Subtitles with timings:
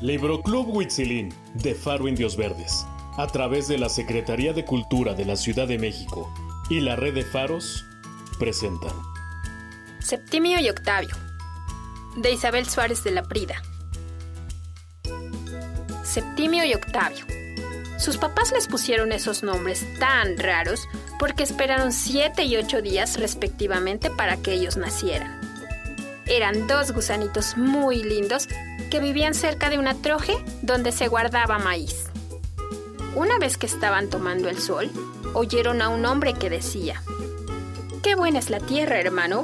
[0.00, 2.86] Libro Club Huitzilín de Faro Indios Verdes,
[3.16, 6.32] a través de la Secretaría de Cultura de la Ciudad de México
[6.70, 7.84] y la Red de Faros,
[8.38, 8.92] presentan
[9.98, 11.16] Septimio y Octavio,
[12.16, 13.60] de Isabel Suárez de la Prida.
[16.04, 17.26] Septimio y Octavio.
[17.98, 20.86] Sus papás les pusieron esos nombres tan raros
[21.18, 25.40] porque esperaron siete y ocho días respectivamente para que ellos nacieran.
[26.26, 28.46] Eran dos gusanitos muy lindos
[28.88, 32.06] que vivían cerca de una troje donde se guardaba maíz.
[33.14, 34.90] Una vez que estaban tomando el sol,
[35.34, 37.02] oyeron a un hombre que decía,
[38.02, 39.42] Qué buena es la tierra, hermano.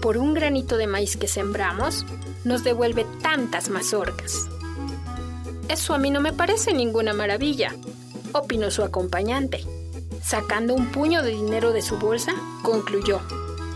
[0.00, 2.06] Por un granito de maíz que sembramos,
[2.44, 4.48] nos devuelve tantas mazorcas.
[5.68, 7.74] Eso a mí no me parece ninguna maravilla,
[8.32, 9.64] opinó su acompañante.
[10.22, 12.32] Sacando un puño de dinero de su bolsa,
[12.62, 13.20] concluyó,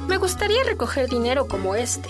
[0.06, 2.09] me gustaría recoger dinero como este.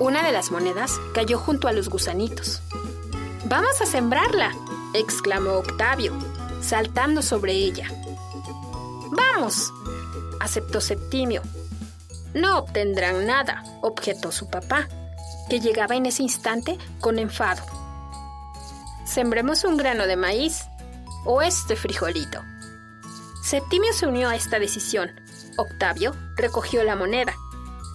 [0.00, 2.62] Una de las monedas cayó junto a los gusanitos.
[3.44, 4.56] Vamos a sembrarla,
[4.94, 6.18] exclamó Octavio,
[6.62, 7.86] saltando sobre ella.
[9.10, 9.70] Vamos,
[10.40, 11.42] aceptó Septimio.
[12.32, 14.88] No obtendrán nada, objetó su papá,
[15.50, 17.62] que llegaba en ese instante con enfado.
[19.04, 20.64] Sembremos un grano de maíz
[21.26, 22.40] o este frijolito.
[23.42, 25.20] Septimio se unió a esta decisión.
[25.58, 27.34] Octavio recogió la moneda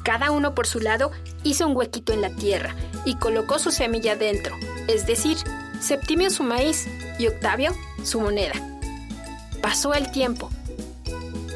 [0.05, 1.11] cada uno por su lado
[1.43, 4.55] hizo un huequito en la tierra y colocó su semilla dentro,
[4.87, 5.37] es decir,
[5.81, 6.87] Septimio su maíz
[7.19, 8.53] y Octavio su moneda.
[9.61, 10.49] Pasó el tiempo.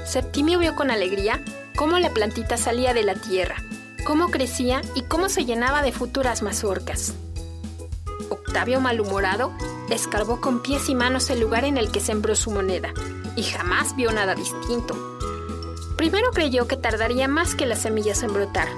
[0.05, 1.41] Septimio vio con alegría
[1.75, 3.55] cómo la plantita salía de la tierra,
[4.03, 7.13] cómo crecía y cómo se llenaba de futuras mazorcas.
[8.29, 9.53] Octavio, malhumorado,
[9.89, 12.93] escarbó con pies y manos el lugar en el que sembró su moneda
[13.35, 14.95] y jamás vio nada distinto.
[15.99, 18.69] Primero creyó que tardaría más que las semillas en brotar,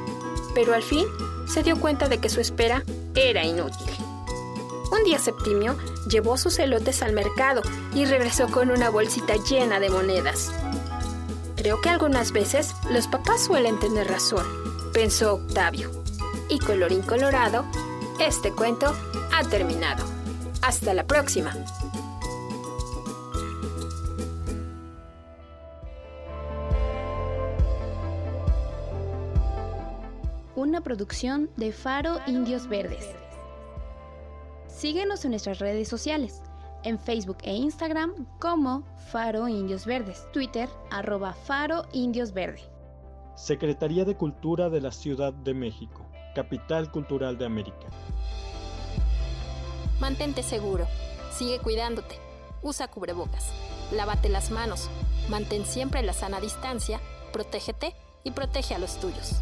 [0.56, 1.06] pero al fin
[1.48, 2.84] se dio cuenta de que su espera
[3.14, 3.92] era inútil.
[4.92, 5.78] Un día Septimio
[6.10, 7.62] llevó sus elotes al mercado
[7.94, 10.52] y regresó con una bolsita llena de monedas.
[11.58, 14.48] Creo que algunas veces los papás suelen tener razón,
[14.92, 15.92] pensó Octavio.
[16.50, 17.66] Y colorín colorado,
[18.18, 18.96] este cuento
[19.32, 20.04] ha terminado.
[20.64, 21.54] Hasta la próxima.
[30.62, 33.10] Una producción de Faro Indios Verdes.
[34.68, 36.44] Síguenos en nuestras redes sociales,
[36.84, 42.62] en Facebook e Instagram como Faro Indios Verdes, Twitter arroba Faro Indios Verde.
[43.36, 46.06] Secretaría de Cultura de la Ciudad de México,
[46.36, 47.88] Capital Cultural de América.
[50.00, 50.86] Mantente seguro,
[51.32, 52.16] sigue cuidándote,
[52.62, 53.52] usa cubrebocas,
[53.92, 54.90] lávate las manos,
[55.28, 57.00] mantén siempre la sana distancia,
[57.34, 59.42] protégete y protege a los tuyos.